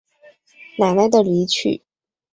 [0.79, 1.83] 奶奶的离去